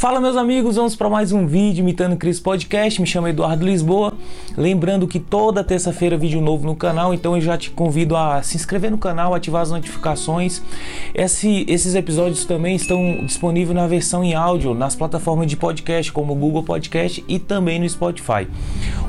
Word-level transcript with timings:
Fala 0.00 0.18
meus 0.18 0.34
amigos, 0.34 0.76
vamos 0.76 0.96
para 0.96 1.10
mais 1.10 1.30
um 1.30 1.46
vídeo 1.46 1.82
imitando 1.82 2.16
Cris 2.16 2.40
Podcast. 2.40 2.98
Me 3.02 3.06
chamo 3.06 3.28
Eduardo 3.28 3.66
Lisboa. 3.66 4.14
Lembrando 4.56 5.06
que 5.06 5.20
toda 5.20 5.62
terça-feira 5.62 6.16
vídeo 6.16 6.40
novo 6.40 6.64
no 6.64 6.74
canal, 6.74 7.12
então 7.12 7.36
eu 7.36 7.42
já 7.42 7.58
te 7.58 7.70
convido 7.70 8.16
a 8.16 8.42
se 8.42 8.56
inscrever 8.56 8.90
no 8.90 8.96
canal, 8.96 9.34
ativar 9.34 9.60
as 9.60 9.70
notificações. 9.70 10.62
Esse, 11.14 11.66
esses 11.68 11.94
episódios 11.94 12.46
também 12.46 12.76
estão 12.76 13.18
disponíveis 13.26 13.76
na 13.76 13.86
versão 13.86 14.24
em 14.24 14.32
áudio 14.32 14.72
nas 14.72 14.96
plataformas 14.96 15.46
de 15.46 15.54
podcast 15.58 16.10
como 16.10 16.32
o 16.32 16.36
Google 16.36 16.62
Podcast 16.62 17.22
e 17.28 17.38
também 17.38 17.78
no 17.78 17.86
Spotify. 17.86 18.48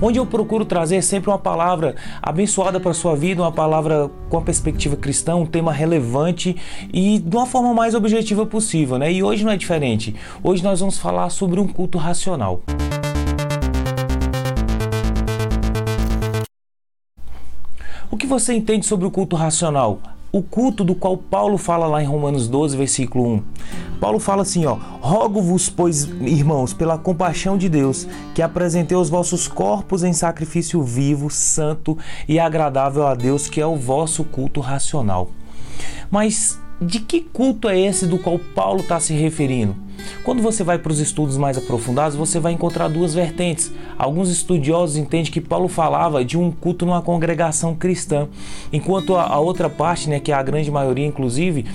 Onde 0.04 0.18
eu 0.18 0.26
procuro 0.26 0.66
trazer 0.66 1.04
sempre 1.04 1.30
uma 1.30 1.38
palavra 1.38 1.96
abençoada 2.20 2.80
para 2.80 2.92
sua 2.92 3.16
vida, 3.16 3.44
uma 3.44 3.52
palavra 3.52 4.10
com 4.30 4.38
a 4.38 4.42
perspectiva 4.42 4.96
cristã, 4.96 5.36
um 5.36 5.46
tema 5.46 5.72
relevante 5.72 6.56
e 6.92 7.20
de 7.20 7.36
uma 7.36 7.46
forma 7.46 7.72
mais 7.72 7.94
objetiva 7.94 8.44
possível, 8.44 8.98
né? 8.98 9.14
E 9.14 9.22
hoje 9.22 9.46
não 9.46 9.52
é 9.52 9.58
diferente. 9.58 10.16
Hoje 10.44 10.64
nós 10.64 10.80
vamos 10.80 10.98
falar 10.98 11.30
sobre 11.30 11.60
um 11.60 11.68
culto 11.68 12.00
racional. 12.00 12.64
O 18.10 18.18
que 18.18 18.26
você 18.26 18.54
entende 18.54 18.88
sobre 18.88 19.06
o 19.06 19.12
culto 19.12 19.36
racional? 19.36 20.00
O 20.32 20.42
culto 20.42 20.86
do 20.86 20.96
qual 20.96 21.18
Paulo 21.18 21.58
fala 21.58 21.88
lá 21.88 22.02
em 22.02 22.06
Romanos 22.06 22.48
12, 22.48 22.78
versículo 22.78 23.28
1. 23.28 23.44
Paulo 24.00 24.18
fala 24.18 24.44
assim, 24.44 24.66
ó: 24.66 24.78
Rogo-vos, 25.02 25.70
pois, 25.70 26.06
irmãos, 26.22 26.74
pela 26.74 26.98
compaixão 26.98 27.58
de 27.58 27.68
Deus, 27.68 28.08
que 28.34 28.42
apresentei 28.42 28.98
os 28.98 29.10
vossos 29.10 29.48
corpos 29.48 30.04
em 30.04 30.14
sacrifício 30.14 30.82
vivo, 30.82 31.30
santo 31.30 31.98
e 32.30 32.40
agradável 32.40 33.06
a 33.06 33.14
Deus, 33.14 33.50
que 33.50 33.60
é 33.60 33.66
o 33.66 33.76
vosso 33.76 34.24
culto 34.24 34.62
racional. 34.62 35.30
Mas 36.10 36.58
de 36.82 37.00
que 37.00 37.22
culto 37.22 37.70
é 37.70 37.80
esse 37.80 38.08
do 38.08 38.18
qual 38.18 38.40
Paulo 38.40 38.80
está 38.80 39.00
se 39.00 39.14
referindo? 39.14 39.76
Quando 40.24 40.42
você 40.42 40.64
vai 40.64 40.78
para 40.78 40.92
os 40.92 41.00
estudos 41.00 41.38
mais 41.38 41.58
aprofundados, 41.58 42.16
você 42.16 42.40
vai 42.40 42.54
encontrar 42.54 42.88
duas 42.88 43.14
vertentes. 43.14 43.72
Alguns 43.98 44.30
estudiosos 44.30 44.98
entendem 44.98 45.32
que 45.32 45.42
Paulo 45.42 45.68
falava 45.68 46.24
de 46.24 46.38
um 46.38 46.52
culto 46.52 46.86
numa 46.86 47.02
congregação 47.02 47.76
cristã, 47.76 48.28
enquanto 48.72 49.16
a, 49.16 49.40
outra 49.40 49.70
parte, 49.70 50.10
né, 50.10 50.20
que 50.20 50.32
é 50.32 50.36
a 50.36 50.44
grande 50.44 50.70
maioria 50.70 51.06
inclusive, 51.06 51.66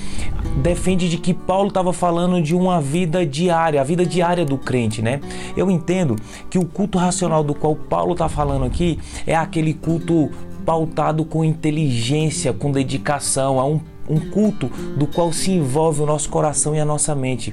defende 0.62 1.08
de 1.08 1.18
que 1.18 1.34
Paulo 1.34 1.68
estava 1.68 1.92
falando 1.92 2.41
de 2.41 2.55
uma 2.55 2.80
vida 2.80 3.24
diária, 3.27 3.80
a 3.80 3.84
vida 3.84 4.05
diária 4.05 4.44
do 4.44 4.56
crente, 4.56 5.02
né? 5.02 5.20
Eu 5.56 5.70
entendo 5.70 6.16
que 6.48 6.58
o 6.58 6.64
culto 6.64 6.98
racional 6.98 7.42
do 7.42 7.55
qual 7.55 7.74
Paulo 7.74 8.12
está 8.12 8.28
falando 8.28 8.64
aqui 8.64 8.98
é 9.27 9.34
aquele 9.34 9.74
culto 9.74 10.30
pautado 10.64 11.24
com 11.24 11.44
inteligência, 11.44 12.52
com 12.52 12.72
dedicação, 12.72 13.61
a 13.61 13.64
um 13.64 13.80
um 14.08 14.20
culto 14.30 14.68
do 14.96 15.06
qual 15.06 15.33
se 15.33 15.50
envolve 15.50 16.02
o 16.02 16.06
nosso 16.06 16.28
coração 16.28 16.74
e 16.74 16.80
a 16.80 16.84
nossa 16.84 17.14
mente. 17.14 17.52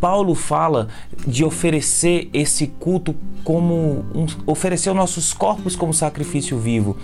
Paulo 0.00 0.34
fala 0.34 0.88
de 1.26 1.44
oferecer 1.44 2.28
esse 2.32 2.66
culto 2.66 3.14
como 3.44 4.04
um, 4.14 4.26
oferecer 4.46 4.90
os 4.90 4.96
nossos 4.96 5.32
corpos 5.32 5.76
como 5.76 5.92
sacrifício 5.92 6.58
vivo. 6.58 6.96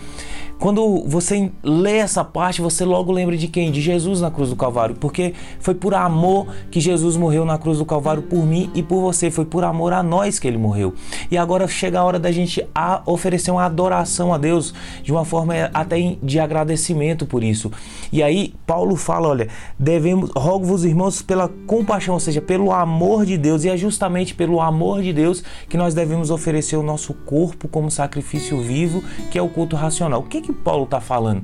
Quando 0.59 1.05
você 1.07 1.53
lê 1.63 1.99
essa 1.99 2.25
parte, 2.25 2.63
você 2.63 2.83
logo 2.85 3.13
lembra 3.13 3.37
de 3.37 3.47
quem? 3.47 3.71
De 3.71 3.81
Jesus 3.81 4.23
na 4.23 4.31
cruz 4.31 4.49
do 4.49 4.57
Calvário, 4.57 4.97
porque 4.99 5.35
foi 5.61 5.75
por 5.75 5.95
amor 5.95 6.47
que 6.71 6.81
Jesus 6.81 7.15
morreu 7.15 7.45
na 7.45 7.59
cruz 7.59 7.79
do 7.79 7.85
Calvário 7.85 8.23
por 8.23 8.47
mim 8.47 8.71
e 8.75 8.83
por 8.83 9.01
você, 9.03 9.31
foi 9.31 9.45
por 9.45 9.65
amor 9.65 9.93
a 9.93 10.03
nós 10.03 10.39
que 10.39 10.49
ele 10.49 10.57
morreu. 10.57 10.95
E 11.31 11.37
agora 11.37 11.69
chega 11.69 12.01
a 12.01 12.05
hora 12.05 12.19
da 12.19 12.33
gente 12.33 12.67
a 12.75 13.03
oferecer 13.05 13.51
uma 13.51 13.65
adoração 13.65 14.33
a 14.33 14.39
Deus 14.39 14.73
de 15.03 15.13
uma 15.13 15.27
forma 15.27 15.53
até 15.75 16.17
de 16.23 16.41
agradecimento 16.41 17.27
por 17.27 17.45
isso. 17.45 17.71
E 18.11 18.23
aí 18.23 18.55
Paulo 18.67 18.97
fala, 18.97 19.29
olha, 19.29 19.49
devemos 19.79 20.31
rogo-vos 20.35 20.85
irmãos 20.85 21.21
pela 21.21 21.49
compaixão, 21.67 22.15
ou 22.15 22.21
seja, 22.21 22.41
pelo 22.41 22.73
amor 22.73 23.27
de 23.27 23.37
Deus, 23.37 23.65
e 23.65 23.69
é 23.69 23.77
justamente 23.77 24.35
pelo 24.35 24.61
amor 24.61 25.03
de 25.03 25.13
Deus 25.13 25.45
que 25.69 25.77
nós 25.77 25.93
devemos 25.93 26.31
oferecer 26.31 26.77
o 26.77 26.83
nosso 26.83 27.13
corpo 27.13 27.69
como 27.69 27.91
sacrifício 27.91 28.59
vivo, 28.61 29.05
que 29.31 29.39
é 29.39 29.43
o 29.43 29.49
culto 29.49 29.77
racional. 29.77 30.21
O 30.21 30.25
que 30.25 30.46
que 30.47 30.53
Paulo 30.53 30.85
está 30.85 31.01
falando? 31.01 31.43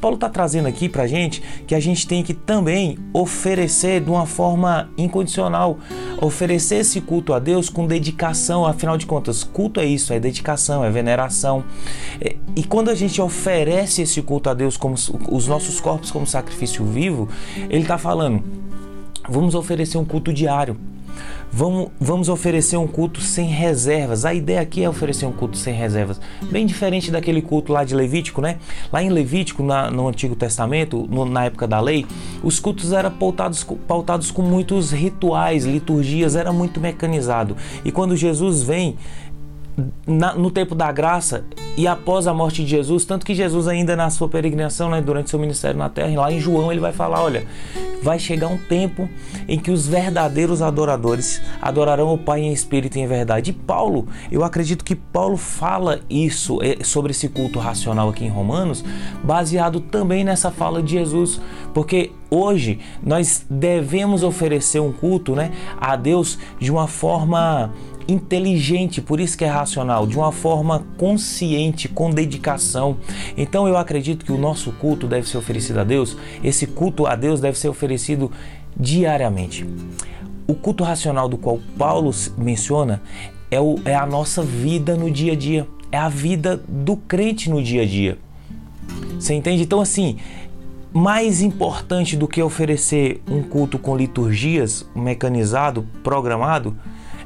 Paulo 0.00 0.14
está 0.14 0.28
trazendo 0.28 0.68
aqui 0.68 0.88
para 0.88 1.02
a 1.02 1.06
gente 1.06 1.42
que 1.66 1.74
a 1.74 1.80
gente 1.80 2.06
tem 2.06 2.22
que 2.22 2.32
também 2.32 2.98
oferecer 3.12 4.00
de 4.00 4.10
uma 4.10 4.26
forma 4.26 4.88
incondicional, 4.96 5.78
oferecer 6.20 6.76
esse 6.76 7.00
culto 7.00 7.32
a 7.32 7.38
Deus 7.38 7.68
com 7.68 7.86
dedicação. 7.86 8.64
Afinal 8.64 8.96
de 8.96 9.06
contas, 9.06 9.42
culto 9.42 9.80
é 9.80 9.84
isso, 9.84 10.12
é 10.12 10.20
dedicação, 10.20 10.84
é 10.84 10.90
veneração. 10.90 11.64
É, 12.20 12.36
e 12.54 12.62
quando 12.62 12.90
a 12.90 12.94
gente 12.94 13.20
oferece 13.20 14.02
esse 14.02 14.22
culto 14.22 14.48
a 14.48 14.54
Deus 14.54 14.76
como 14.76 14.94
os 14.94 15.48
nossos 15.48 15.80
corpos 15.80 16.10
como 16.10 16.26
sacrifício 16.26 16.84
vivo, 16.84 17.28
ele 17.68 17.82
está 17.82 17.98
falando, 17.98 18.42
vamos 19.28 19.54
oferecer 19.54 19.98
um 19.98 20.04
culto 20.04 20.32
diário. 20.32 20.76
Vamos, 21.52 21.88
vamos 22.00 22.28
oferecer 22.28 22.76
um 22.76 22.86
culto 22.86 23.20
sem 23.20 23.46
reservas. 23.46 24.24
A 24.24 24.34
ideia 24.34 24.60
aqui 24.60 24.82
é 24.82 24.88
oferecer 24.88 25.24
um 25.24 25.32
culto 25.32 25.56
sem 25.56 25.72
reservas. 25.72 26.20
Bem 26.50 26.66
diferente 26.66 27.10
daquele 27.12 27.40
culto 27.40 27.72
lá 27.72 27.84
de 27.84 27.94
Levítico, 27.94 28.40
né? 28.40 28.58
Lá 28.92 29.02
em 29.02 29.08
Levítico, 29.08 29.62
na, 29.62 29.88
no 29.90 30.08
Antigo 30.08 30.34
Testamento, 30.34 31.06
no, 31.08 31.24
na 31.24 31.44
época 31.44 31.68
da 31.68 31.80
lei, 31.80 32.06
os 32.42 32.58
cultos 32.58 32.92
eram 32.92 33.10
pautados, 33.10 33.64
pautados 33.86 34.32
com 34.32 34.42
muitos 34.42 34.90
rituais, 34.90 35.64
liturgias, 35.64 36.34
era 36.34 36.52
muito 36.52 36.80
mecanizado. 36.80 37.56
E 37.84 37.92
quando 37.92 38.16
Jesus 38.16 38.62
vem, 38.62 38.96
na, 40.06 40.34
no 40.34 40.50
tempo 40.50 40.74
da 40.74 40.90
graça 40.92 41.44
e 41.76 41.88
após 41.88 42.26
a 42.26 42.34
morte 42.34 42.62
de 42.62 42.70
Jesus, 42.70 43.04
tanto 43.04 43.26
que 43.26 43.34
Jesus 43.34 43.66
ainda 43.66 43.96
na 43.96 44.08
sua 44.08 44.28
peregrinação, 44.28 44.90
né, 44.90 45.00
durante 45.00 45.30
seu 45.30 45.38
ministério 45.38 45.76
na 45.76 45.88
terra, 45.88 46.20
lá 46.20 46.32
em 46.32 46.38
João 46.38 46.70
ele 46.70 46.80
vai 46.80 46.92
falar, 46.92 47.20
olha, 47.22 47.44
vai 48.02 48.18
chegar 48.18 48.46
um 48.46 48.58
tempo 48.58 49.08
em 49.48 49.58
que 49.58 49.72
os 49.72 49.88
verdadeiros 49.88 50.62
adoradores 50.62 51.42
adorarão 51.60 52.12
o 52.12 52.18
Pai 52.18 52.42
em 52.42 52.52
espírito 52.52 52.96
e 52.96 53.00
em 53.00 53.06
verdade. 53.06 53.50
E 53.50 53.54
Paulo, 53.54 54.06
eu 54.30 54.44
acredito 54.44 54.84
que 54.84 54.94
Paulo 54.94 55.36
fala 55.36 56.00
isso 56.08 56.60
é, 56.62 56.84
sobre 56.84 57.10
esse 57.10 57.28
culto 57.28 57.58
racional 57.58 58.08
aqui 58.08 58.24
em 58.24 58.28
Romanos, 58.28 58.84
baseado 59.24 59.80
também 59.80 60.22
nessa 60.22 60.50
fala 60.50 60.80
de 60.80 60.92
Jesus, 60.92 61.40
porque 61.72 62.12
hoje 62.30 62.78
nós 63.02 63.44
devemos 63.50 64.22
oferecer 64.22 64.80
um 64.80 64.92
culto, 64.92 65.34
né, 65.34 65.50
a 65.80 65.96
Deus 65.96 66.38
de 66.60 66.70
uma 66.70 66.86
forma 66.86 67.72
inteligente, 68.08 69.00
por 69.00 69.20
isso 69.20 69.36
que 69.36 69.44
é 69.44 69.48
racional, 69.48 70.06
de 70.06 70.16
uma 70.16 70.32
forma 70.32 70.84
consciente, 70.96 71.88
com 71.88 72.10
dedicação. 72.10 72.96
Então 73.36 73.66
eu 73.66 73.76
acredito 73.76 74.24
que 74.24 74.32
o 74.32 74.38
nosso 74.38 74.72
culto 74.72 75.06
deve 75.06 75.28
ser 75.28 75.38
oferecido 75.38 75.80
a 75.80 75.84
Deus, 75.84 76.16
esse 76.42 76.66
culto 76.66 77.06
a 77.06 77.14
Deus 77.14 77.40
deve 77.40 77.58
ser 77.58 77.68
oferecido 77.68 78.30
diariamente. 78.76 79.66
O 80.46 80.54
culto 80.54 80.84
racional 80.84 81.28
do 81.28 81.38
qual 81.38 81.58
Paulo 81.78 82.10
menciona 82.36 83.00
é, 83.50 83.60
o, 83.60 83.76
é 83.84 83.94
a 83.94 84.04
nossa 84.04 84.42
vida 84.42 84.96
no 84.96 85.10
dia 85.10 85.32
a 85.32 85.36
dia, 85.36 85.66
é 85.90 85.96
a 85.96 86.08
vida 86.08 86.62
do 86.68 86.96
crente 86.96 87.48
no 87.48 87.62
dia 87.62 87.82
a 87.82 87.86
dia. 87.86 88.18
Você 89.18 89.32
entende? 89.32 89.62
Então, 89.62 89.80
assim, 89.80 90.18
mais 90.92 91.40
importante 91.40 92.16
do 92.16 92.28
que 92.28 92.42
oferecer 92.42 93.22
um 93.28 93.42
culto 93.42 93.78
com 93.78 93.96
liturgias 93.96 94.86
mecanizado, 94.94 95.86
programado, 96.02 96.76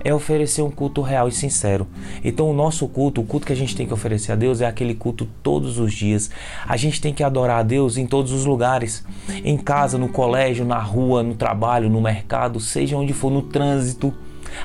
é 0.05 0.13
oferecer 0.13 0.63
um 0.63 0.71
culto 0.71 1.01
real 1.03 1.29
e 1.29 1.33
sincero. 1.33 1.87
Então, 2.25 2.51
o 2.51 2.55
nosso 2.55 2.87
culto, 2.89 3.21
o 3.21 3.25
culto 3.25 3.47
que 3.47 3.53
a 3.53 3.57
gente 3.57 3.77
tem 3.77 3.87
que 3.87 3.95
oferecer 3.95 4.33
a 4.33 4.37
Deus 4.37 4.61
é 4.61 4.67
aquele 4.67 4.95
culto 4.95 5.27
todos 5.43 5.79
os 5.79 5.93
dias. 5.93 6.31
A 6.67 6.77
gente 6.77 7.01
tem 7.01 7.13
que 7.13 7.23
adorar 7.23 7.61
a 7.61 7.63
Deus 7.63 7.97
em 7.97 8.07
todos 8.07 8.33
os 8.33 8.45
lugares: 8.45 9.05
em 9.45 9.57
casa, 9.57 9.99
no 9.99 10.09
colégio, 10.09 10.65
na 10.65 10.79
rua, 10.79 11.23
no 11.23 11.35
trabalho, 11.35 11.89
no 11.89 12.01
mercado, 12.01 12.61
seja 12.61 12.97
onde 12.97 13.13
for, 13.13 13.31
no 13.31 13.43
trânsito. 13.43 14.13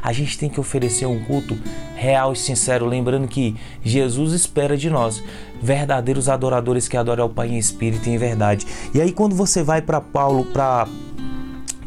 A 0.02 0.14
gente 0.14 0.38
tem 0.38 0.50
que 0.50 0.60
oferecer 0.60 1.06
um 1.06 1.24
culto 1.26 1.58
real 1.96 2.34
e 2.34 2.36
sincero, 2.38 2.86
lembrando 2.86 3.28
que 3.28 3.56
Jesus 3.84 4.34
espera 4.34 4.78
de 4.78 4.90
nós 4.90 5.22
verdadeiros 5.62 6.28
adoradores 6.28 6.88
que 6.88 6.98
adoram 6.98 7.24
ao 7.24 7.30
Pai 7.30 7.50
em 7.50 7.58
espírito 7.58 8.10
e 8.10 8.12
em 8.12 8.18
verdade. 8.18 8.66
E 8.94 9.00
aí 9.00 9.12
quando 9.12 9.36
você 9.36 9.64
vai 9.64 9.82
para 9.82 10.02
Paulo, 10.02 10.46
para 10.46 10.88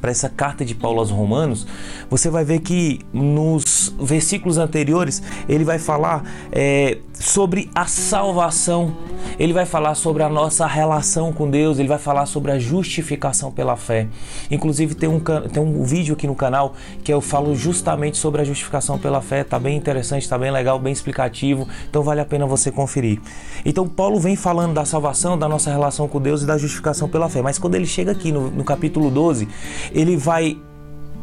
para 0.00 0.10
essa 0.10 0.28
carta 0.28 0.64
de 0.64 0.74
Paulo 0.74 1.00
aos 1.00 1.10
Romanos, 1.10 1.66
você 2.08 2.30
vai 2.30 2.44
ver 2.44 2.60
que 2.60 3.00
nos 3.12 3.94
versículos 4.00 4.58
anteriores 4.58 5.22
ele 5.48 5.64
vai 5.64 5.78
falar 5.78 6.22
é, 6.52 6.98
sobre 7.18 7.70
a 7.74 7.86
salvação, 7.86 8.94
ele 9.38 9.52
vai 9.52 9.64
falar 9.64 9.94
sobre 9.94 10.22
a 10.22 10.28
nossa 10.28 10.66
relação 10.66 11.32
com 11.32 11.50
Deus, 11.50 11.78
ele 11.78 11.88
vai 11.88 11.98
falar 11.98 12.26
sobre 12.26 12.52
a 12.52 12.58
justificação 12.58 13.50
pela 13.50 13.76
fé. 13.76 14.06
Inclusive 14.50 14.94
tem 14.94 15.08
um, 15.08 15.18
tem 15.20 15.62
um 15.62 15.82
vídeo 15.82 16.14
aqui 16.14 16.26
no 16.26 16.34
canal 16.34 16.74
que 17.02 17.12
eu 17.12 17.20
falo 17.20 17.54
justamente 17.54 18.16
sobre 18.16 18.42
a 18.42 18.44
justificação 18.44 18.98
pela 18.98 19.20
fé, 19.20 19.42
tá 19.44 19.58
bem 19.58 19.76
interessante, 19.76 20.28
tá 20.28 20.36
bem 20.36 20.50
legal, 20.50 20.78
bem 20.78 20.92
explicativo, 20.92 21.66
então 21.88 22.02
vale 22.02 22.20
a 22.20 22.24
pena 22.24 22.46
você 22.46 22.70
conferir. 22.70 23.20
Então 23.64 23.88
Paulo 23.88 24.20
vem 24.20 24.36
falando 24.36 24.74
da 24.74 24.84
salvação, 24.84 25.38
da 25.38 25.48
nossa 25.48 25.70
relação 25.70 26.06
com 26.06 26.20
Deus 26.20 26.42
e 26.42 26.46
da 26.46 26.58
justificação 26.58 27.08
pela 27.08 27.28
fé, 27.28 27.40
mas 27.40 27.58
quando 27.58 27.74
ele 27.74 27.86
chega 27.86 28.12
aqui 28.12 28.30
no, 28.30 28.50
no 28.50 28.64
capítulo 28.64 29.10
12, 29.10 29.48
ele 29.92 30.16
vai 30.16 30.58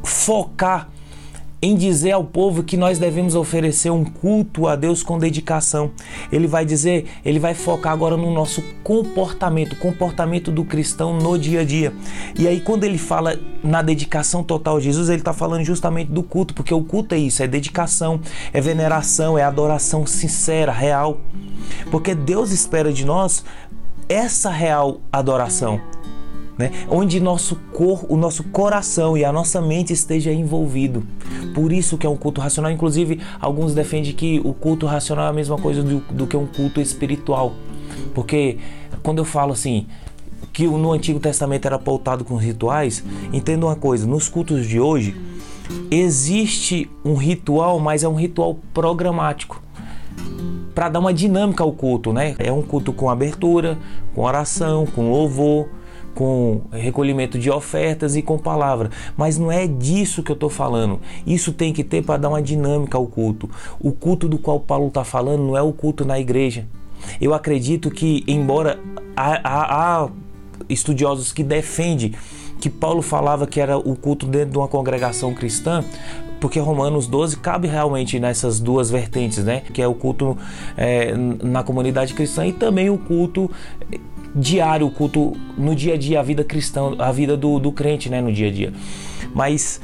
focar 0.04 0.90
em 1.64 1.78
dizer 1.78 2.12
ao 2.12 2.26
povo 2.26 2.62
que 2.62 2.76
nós 2.76 3.00
devemos 3.00 3.36
oferecer 3.36 3.90
um 3.90 4.04
culto 4.04 4.68
a 4.68 4.76
Deus 4.76 5.02
com 5.02 5.18
dedicação. 5.18 5.92
Ele 6.30 6.46
vai 6.46 6.66
dizer, 6.66 7.06
ele 7.24 7.40
vai 7.40 7.54
focar 7.54 7.94
agora 7.94 8.18
no 8.18 8.34
nosso 8.34 8.62
comportamento, 8.84 9.78
comportamento 9.78 10.52
do 10.52 10.66
cristão 10.66 11.18
no 11.18 11.40
dia 11.40 11.62
a 11.62 11.64
dia. 11.64 11.94
E 12.38 12.50
aí, 12.50 12.60
quando 12.60 12.84
ele 12.84 12.98
fala 12.98 13.40
na 13.64 13.82
dedicação 13.82 14.44
total 14.44 14.76
a 14.76 14.80
Jesus, 14.82 15.08
ele 15.08 15.20
está 15.20 15.32
falando 15.32 15.64
justamente 15.64 16.12
do 16.12 16.22
culto, 16.22 16.54
porque 16.54 16.74
o 16.74 16.84
culto 16.84 17.16
é 17.16 17.18
isso, 17.18 17.42
é 17.42 17.48
dedicação, 17.48 18.20
é 18.52 18.60
veneração, 18.60 19.38
é 19.38 19.44
adoração 19.44 20.06
sincera, 20.06 20.70
real. 20.74 21.18
Porque 21.90 22.14
Deus 22.14 22.52
espera 22.52 22.92
de 22.92 23.06
nós 23.06 23.46
essa 24.10 24.50
real 24.50 25.00
adoração 25.14 25.80
né? 26.58 26.72
onde 26.90 27.20
nosso 27.20 27.56
cor, 27.72 28.06
o 28.10 28.16
nosso 28.16 28.44
coração 28.46 29.18
e 29.18 29.26
a 29.26 29.32
nossa 29.32 29.62
mente 29.62 29.94
esteja 29.94 30.32
envolvido. 30.32 31.04
Por 31.54 31.72
isso 31.72 31.98
que 31.98 32.06
é 32.06 32.10
um 32.10 32.16
culto 32.16 32.42
racional. 32.42 32.72
Inclusive, 32.72 33.20
alguns 33.40 33.74
defendem 33.74 34.14
que 34.14 34.42
o 34.44 34.54
culto 34.54 34.86
racional 34.86 35.28
é 35.28 35.30
a 35.30 35.34
mesma 35.34 35.58
coisa 35.58 35.82
do, 35.82 36.00
do 36.12 36.28
que 36.28 36.38
um 36.38 36.46
culto 36.46 36.80
espiritual. 36.80 37.54
Porque 38.14 38.58
quando 39.02 39.20
eu 39.20 39.26
falo 39.26 39.54
assim, 39.54 39.88
que 40.52 40.68
no 40.68 40.92
Antigo 40.92 41.20
Testamento 41.20 41.66
era 41.66 41.80
pautado 41.80 42.24
com 42.24 42.36
rituais, 42.36 43.04
entenda 43.32 43.66
uma 43.66 43.76
coisa, 43.76 44.06
nos 44.06 44.30
cultos 44.30 44.68
de 44.68 44.80
hoje 44.80 45.16
existe 45.90 46.90
um 47.04 47.16
ritual, 47.16 47.80
mas 47.80 48.04
é 48.04 48.08
um 48.08 48.16
ritual 48.16 48.58
programático 48.74 49.62
para 50.74 50.90
dar 50.90 51.00
uma 51.00 51.14
dinâmica 51.14 51.64
ao 51.64 51.72
culto, 51.72 52.12
né? 52.12 52.36
É 52.40 52.52
um 52.52 52.62
culto 52.62 52.92
com 52.92 53.10
abertura, 53.10 53.78
com 54.14 54.24
oração, 54.24 54.86
com 54.86 55.12
louvor, 55.12 55.68
com 56.14 56.62
recolhimento 56.72 57.38
de 57.38 57.50
ofertas 57.50 58.16
e 58.16 58.22
com 58.22 58.38
palavra. 58.38 58.90
Mas 59.18 59.38
não 59.38 59.52
é 59.52 59.68
disso 59.68 60.24
que 60.24 60.32
eu 60.32 60.36
estou 60.36 60.50
falando. 60.50 61.00
Isso 61.26 61.52
tem 61.52 61.74
que 61.74 61.84
ter 61.84 62.04
para 62.04 62.18
dar 62.18 62.30
uma 62.30 62.42
dinâmica 62.42 62.98
ao 62.98 63.06
culto. 63.08 63.50
O 63.80 63.92
culto 63.92 64.28
do 64.28 64.38
qual 64.38 64.60
Paulo 64.60 64.88
está 64.88 65.04
falando 65.04 65.44
não 65.44 65.58
é 65.58 65.62
o 65.62 65.74
culto 65.74 66.06
na 66.06 66.20
igreja. 66.20 66.66
Eu 67.20 67.34
acredito 67.34 67.92
que, 67.92 68.24
embora 68.28 68.80
há, 69.16 69.40
há, 69.44 70.04
há 70.04 70.10
estudiosos 70.70 71.32
que 71.34 71.44
defendem 71.44 72.14
que 72.60 72.70
Paulo 72.70 73.02
falava 73.02 73.46
que 73.46 73.60
era 73.60 73.78
o 73.78 73.94
culto 73.94 74.26
dentro 74.26 74.52
de 74.52 74.58
uma 74.58 74.70
congregação 74.70 75.34
cristã, 75.34 75.84
porque 76.40 76.60
Romanos 76.60 77.08
12 77.08 77.38
cabe 77.38 77.68
realmente 77.68 78.18
nessas 78.20 78.58
duas 78.60 78.90
vertentes, 78.90 79.44
né? 79.44 79.64
Que 79.74 79.82
é 79.82 79.88
o 79.88 79.94
culto 79.94 80.38
é, 80.78 81.14
na 81.42 81.62
comunidade 81.62 82.14
cristã 82.14 82.46
e 82.46 82.54
também 82.54 82.90
o 82.90 82.98
culto 82.98 83.52
diário, 84.36 84.88
o 84.88 84.92
culto 84.92 85.34
no 85.58 85.76
dia 85.76 85.94
a 85.94 85.98
dia, 85.98 86.20
a 86.20 86.24
vida 86.24 86.44
cristã, 86.44 86.96
a 86.98 87.12
vida 87.12 87.38
do, 87.38 87.60
do 87.60 87.72
crente, 87.72 88.10
né, 88.10 88.22
no 88.22 88.32
dia 88.32 88.48
a 88.48 88.52
dia. 88.52 88.74
Mas 89.34 89.80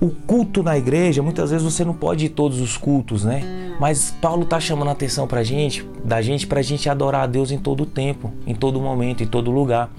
o 0.00 0.10
culto 0.10 0.62
na 0.62 0.76
igreja, 0.76 1.22
muitas 1.22 1.50
vezes 1.50 1.64
você 1.64 1.84
não 1.84 1.94
pode 1.94 2.26
ir 2.26 2.28
todos 2.30 2.60
os 2.60 2.76
cultos, 2.76 3.24
né? 3.24 3.42
Mas 3.80 4.14
Paulo 4.20 4.42
está 4.42 4.60
chamando 4.60 4.88
a 4.88 4.92
atenção 4.92 5.26
para 5.26 5.42
gente, 5.42 5.84
da 6.04 6.20
gente, 6.20 6.46
para 6.46 6.60
a 6.60 6.62
gente 6.62 6.88
adorar 6.88 7.22
a 7.22 7.26
Deus 7.26 7.50
em 7.50 7.58
todo 7.58 7.86
tempo, 7.86 8.32
em 8.46 8.54
todo 8.54 8.80
momento, 8.80 9.22
em 9.22 9.26
todo 9.26 9.50
lugar. 9.50 9.90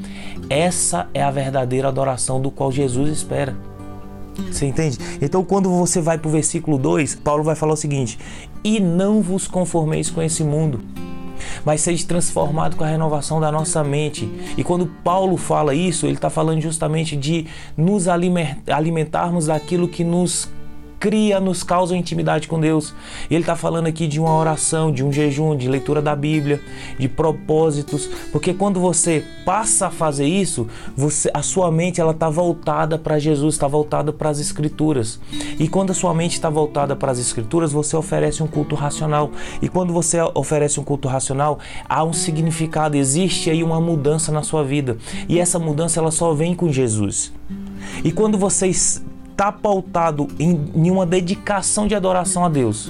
Essa 0.50 1.10
é 1.14 1.22
a 1.22 1.32
verdadeira 1.32 1.88
adoração 1.88 2.40
do 2.40 2.52
qual 2.52 2.72
Jesus 2.72 3.10
espera. 3.10 3.56
Você 4.52 4.66
entende? 4.66 4.98
Então, 5.22 5.44
quando 5.44 5.70
você 5.70 6.02
vai 6.02 6.18
para 6.18 6.28
o 6.28 6.32
versículo 6.32 6.78
2, 6.78 7.16
Paulo 7.16 7.44
vai 7.44 7.56
falar 7.56 7.74
o 7.74 7.78
seguinte: 7.78 8.20
E 8.64 8.80
não 8.80 9.22
vos 9.22 9.48
conformeis 9.48 10.10
com 10.10 10.22
esse 10.22 10.44
mundo 10.44 10.82
mas 11.64 11.82
seja 11.82 12.06
transformado 12.08 12.76
com 12.76 12.84
a 12.84 12.88
renovação 12.88 13.40
da 13.40 13.52
nossa 13.52 13.84
mente. 13.84 14.30
E 14.58 14.64
quando 14.64 14.88
Paulo 15.04 15.38
fala 15.38 15.74
isso, 15.74 16.06
ele 16.06 16.16
está 16.16 16.30
falando 16.30 16.62
justamente 16.62 17.16
de 17.16 17.48
nos 17.78 18.08
alimentarmos 18.08 19.48
daquilo 19.48 19.88
que 19.88 20.04
nos 20.04 20.50
cria, 21.00 21.40
nos 21.40 21.64
causa 21.64 21.96
intimidade 21.96 22.48
com 22.48 22.60
Deus. 22.60 22.94
Ele 23.30 23.42
está 23.42 23.56
falando 23.56 23.88
aqui 23.88 24.08
de 24.08 24.20
uma 24.20 24.36
oração, 24.36 24.92
de 24.92 25.04
um 25.04 25.12
jejum, 25.12 25.56
de 25.56 25.68
leitura 25.68 26.02
da 26.02 26.16
Bíblia, 26.16 26.62
de 27.00 27.08
propósitos, 27.08 28.10
porque 28.32 28.54
quando 28.54 28.80
você 28.80 29.24
passa 29.46 29.88
a 29.88 29.92
fazer 29.92 30.26
isso, 30.26 30.68
você, 30.96 31.30
a 31.34 31.42
sua 31.42 31.72
mente 31.72 32.02
ela 32.02 32.12
está 32.12 32.30
voltada 32.30 32.98
para 32.98 33.20
Jesus, 33.20 33.56
está 33.56 33.68
voltada 33.68 34.12
para 34.12 34.30
as 34.30 34.40
Escrituras. 34.40 35.20
E 35.60 35.68
quando 35.68 35.92
a 35.92 35.94
sua 35.94 36.14
mente 36.14 36.34
está 36.34 36.50
voltada 36.50 36.96
para 36.96 37.12
as 37.12 37.20
Escrituras, 37.20 37.72
você 37.72 37.96
oferece 37.96 38.42
um 38.42 38.48
culto 38.48 38.76
racional. 38.76 39.32
E 39.62 39.68
quando 39.68 39.94
você 39.94 40.20
oferece 40.34 40.80
um 40.80 40.84
culto 40.84 41.08
racional, 41.08 41.60
há 41.88 42.04
um 42.04 42.14
significado, 42.14 42.98
existe 42.98 43.50
aí 43.50 43.64
uma 43.64 43.80
mudança 43.80 44.32
na 44.32 44.44
sua 44.44 44.64
vida. 44.64 44.98
E 45.28 45.40
essa 45.40 45.60
mudança 45.60 46.00
ela 46.00 46.12
só 46.12 46.34
vem 46.34 46.56
com 46.56 46.72
Jesus. 46.72 47.32
E 48.04 48.12
quando 48.12 48.38
vocês 48.38 49.04
está 49.36 49.52
pautado 49.52 50.30
em, 50.40 50.72
em 50.74 50.90
uma 50.90 51.06
dedicação 51.06 51.88
de 51.88 51.94
adoração 51.94 52.46
a 52.46 52.50
Deus, 52.50 52.90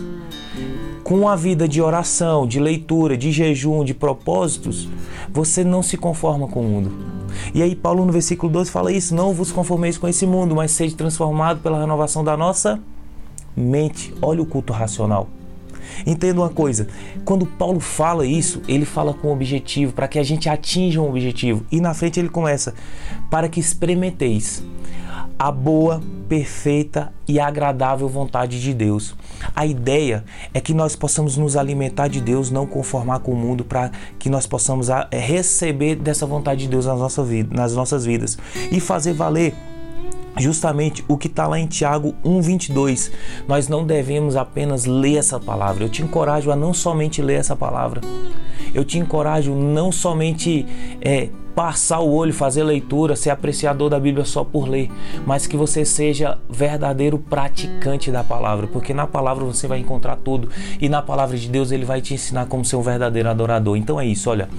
com 1.03 1.21
uma 1.21 1.35
vida 1.35 1.67
de 1.67 1.81
oração, 1.81 2.45
de 2.45 2.59
leitura, 2.59 3.17
de 3.17 3.31
jejum, 3.31 3.83
de 3.83 3.95
propósitos, 3.95 4.87
você 5.31 5.63
não 5.63 5.81
se 5.81 5.97
conforma 5.97 6.47
com 6.47 6.61
o 6.61 6.63
mundo. 6.63 6.91
E 7.51 7.63
aí 7.63 7.75
Paulo 7.75 8.05
no 8.05 8.11
versículo 8.11 8.51
12 8.51 8.69
fala 8.69 8.91
isso, 8.91 9.15
não 9.15 9.33
vos 9.33 9.51
conformeis 9.51 9.97
com 9.97 10.07
esse 10.07 10.27
mundo, 10.27 10.55
mas 10.55 10.69
seja 10.69 10.95
transformado 10.95 11.61
pela 11.61 11.79
renovação 11.79 12.23
da 12.23 12.37
nossa 12.37 12.79
mente. 13.57 14.13
Olha 14.21 14.41
o 14.41 14.45
culto 14.45 14.71
racional. 14.71 15.27
Entenda 16.05 16.41
uma 16.41 16.49
coisa, 16.49 16.87
quando 17.23 17.45
Paulo 17.45 17.79
fala 17.79 18.25
isso, 18.25 18.61
ele 18.67 18.85
fala 18.85 19.13
com 19.13 19.29
um 19.29 19.31
objetivo, 19.31 19.93
para 19.93 20.07
que 20.07 20.19
a 20.19 20.23
gente 20.23 20.47
atinja 20.47 21.01
um 21.01 21.09
objetivo. 21.09 21.65
E 21.71 21.81
na 21.81 21.93
frente 21.93 22.19
ele 22.19 22.29
começa, 22.29 22.75
para 23.31 23.49
que 23.49 23.59
experimenteis 23.59 24.63
a 25.37 25.51
boa, 25.51 26.01
perfeita 26.29 27.13
e 27.27 27.39
agradável 27.39 28.07
vontade 28.07 28.61
de 28.61 28.73
Deus. 28.73 29.15
A 29.55 29.65
ideia 29.65 30.23
é 30.53 30.61
que 30.61 30.73
nós 30.73 30.95
possamos 30.95 31.37
nos 31.37 31.57
alimentar 31.57 32.07
de 32.07 32.21
Deus, 32.21 32.49
não 32.49 32.65
conformar 32.65 33.19
com 33.19 33.31
o 33.31 33.35
mundo, 33.35 33.63
para 33.63 33.91
que 34.17 34.29
nós 34.29 34.47
possamos 34.47 34.89
ah, 34.89 35.07
é, 35.11 35.19
receber 35.19 35.95
dessa 35.95 36.25
vontade 36.25 36.61
de 36.61 36.67
Deus 36.69 36.85
nas 36.85 37.73
nossas, 37.73 38.05
vidas, 38.05 38.37
e 38.71 38.79
fazer 38.79 39.13
valer 39.13 39.53
justamente 40.37 41.03
o 41.07 41.17
que 41.17 41.27
está 41.27 41.47
lá 41.47 41.59
em 41.59 41.67
Tiago 41.67 42.15
1,22. 42.23 43.11
Nós 43.47 43.67
não 43.67 43.85
devemos 43.85 44.35
apenas 44.35 44.85
ler 44.85 45.17
essa 45.17 45.39
palavra. 45.39 45.83
Eu 45.83 45.89
te 45.89 46.01
encorajo 46.01 46.51
a 46.51 46.55
não 46.55 46.73
somente 46.73 47.21
ler 47.21 47.35
essa 47.35 47.55
palavra. 47.55 48.01
Eu 48.73 48.83
te 48.83 48.97
encorajo 48.97 49.53
não 49.53 49.91
somente 49.91 50.65
é, 51.01 51.29
passar 51.55 51.99
o 51.99 52.11
olho, 52.11 52.33
fazer 52.33 52.63
leitura, 52.63 53.15
ser 53.15 53.29
apreciador 53.29 53.89
da 53.89 53.99
Bíblia 53.99 54.25
só 54.25 54.43
por 54.43 54.67
ler, 54.67 54.91
mas 55.25 55.47
que 55.47 55.55
você 55.55 55.85
seja 55.85 56.37
verdadeiro 56.49 57.17
praticante 57.17 58.11
da 58.11 58.23
palavra, 58.23 58.67
porque 58.67 58.93
na 58.93 59.07
palavra 59.07 59.45
você 59.45 59.65
vai 59.65 59.79
encontrar 59.79 60.17
tudo 60.17 60.49
e 60.81 60.89
na 60.89 61.01
palavra 61.01 61.37
de 61.37 61.47
Deus 61.47 61.71
ele 61.71 61.85
vai 61.85 62.01
te 62.01 62.13
ensinar 62.13 62.45
como 62.47 62.65
ser 62.65 62.75
um 62.75 62.81
verdadeiro 62.81 63.29
adorador. 63.29 63.77
Então 63.77 63.99
é 63.99 64.05
isso, 64.05 64.29
olha. 64.29 64.49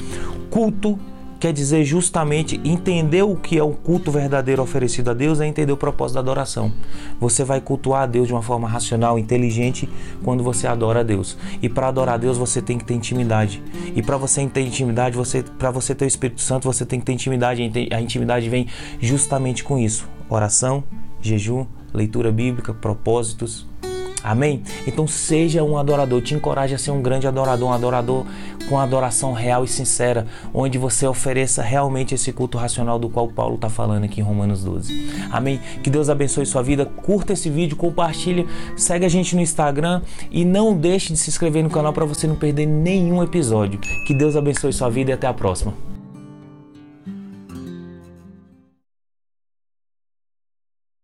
Culto 0.51 0.99
quer 1.39 1.53
dizer 1.53 1.85
justamente 1.85 2.61
entender 2.65 3.23
o 3.23 3.37
que 3.37 3.59
é 3.59 3.65
um 3.65 3.73
culto 3.73 4.11
verdadeiro 4.11 4.63
oferecido 4.63 5.11
a 5.11 5.15
Deus, 5.15 5.41
é 5.41 5.47
entender 5.47 5.73
o 5.73 5.77
propósito 5.77 6.15
da 6.15 6.21
adoração. 6.21 6.73
Você 7.21 7.45
vai 7.45 7.61
cultuar 7.61 8.03
a 8.03 8.07
Deus 8.07 8.27
de 8.27 8.33
uma 8.33 8.43
forma 8.43 8.69
racional, 8.69 9.19
inteligente, 9.19 9.89
quando 10.23 10.43
você 10.43 10.67
adora 10.67 11.01
a 11.01 11.03
Deus. 11.03 11.37
E 11.63 11.69
para 11.69 11.89
adorar 11.89 12.15
a 12.15 12.19
Deus 12.19 12.39
você 12.39 12.63
tem 12.63 12.79
que 12.79 12.85
ter 12.85 12.95
intimidade. 12.95 13.63
E 13.95 14.03
para 14.03 14.17
você 14.17 14.47
ter 14.47 14.63
intimidade, 14.63 15.17
você, 15.17 15.43
para 15.43 15.71
você 15.71 15.95
ter 15.95 16.05
o 16.05 16.09
Espírito 16.09 16.41
Santo, 16.41 16.65
você 16.65 16.85
tem 16.85 16.99
que 16.99 17.07
ter 17.07 17.13
intimidade. 17.13 17.71
A 17.93 18.01
intimidade 18.01 18.49
vem 18.49 18.67
justamente 19.01 19.63
com 19.63 19.79
isso: 19.79 20.09
oração, 20.29 20.83
jejum, 21.21 21.67
leitura 21.93 22.31
bíblica, 22.31 22.73
propósitos, 22.75 23.67
Amém? 24.27 24.61
Então 24.89 25.07
seja 25.07 25.63
um 25.63 25.79
adorador, 25.79 26.21
te 26.21 26.35
encoraje 26.35 26.75
a 26.75 26.79
ser 26.79 26.91
um 26.91 27.01
grande 27.01 27.29
adorador, 27.29 27.69
um 27.69 27.73
adorador 27.73 28.27
com 28.69 28.77
adoração 28.77 29.33
real 29.33 29.65
e 29.65 29.69
sincera, 29.69 30.27
onde 30.53 30.79
você 30.79 31.07
ofereça 31.07 31.63
realmente 31.63 32.13
esse 32.13 32.33
culto 32.33 32.59
racional 32.59 32.99
do 32.99 33.09
qual 33.09 33.29
Paulo 33.29 33.55
está 33.55 33.71
falando 33.71 34.03
aqui 34.03 34.21
em 34.21 34.25
Romanos 34.25 34.65
12. 34.65 35.29
Amém? 35.31 35.61
Que 35.81 35.89
Deus 35.89 36.09
abençoe 36.09 36.45
sua 36.45 36.61
vida, 36.61 36.85
curta 36.85 37.35
esse 37.35 37.49
vídeo, 37.49 37.77
compartilhe, 37.77 38.49
segue 38.77 39.07
a 39.07 39.09
gente 39.09 39.37
no 39.37 39.41
Instagram 39.41 40.03
e 40.29 40.45
não 40.45 40.77
deixe 40.77 41.13
de 41.13 41.19
se 41.21 41.31
inscrever 41.31 41.63
no 41.63 41.71
canal 41.71 41.93
para 41.93 42.05
você 42.05 42.27
não 42.27 42.35
perder 42.35 42.67
nenhum 42.67 43.23
episódio. 43.23 43.79
Que 43.79 44.13
Deus 44.13 44.35
abençoe 44.35 44.73
sua 44.73 44.91
vida 44.91 45.13
e 45.13 45.15
até 45.15 45.29
a 45.29 45.33
próxima. 45.33 45.96